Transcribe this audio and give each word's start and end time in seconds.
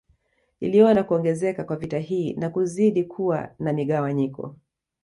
Iliona 0.59 1.03
kuongezeka 1.03 1.63
kwa 1.63 1.75
vita 1.75 1.99
hii 1.99 2.33
na 2.33 2.49
kuzidi 2.49 3.03
kuwa 3.03 3.55
na 3.59 3.73
migawanyiko 3.73 4.55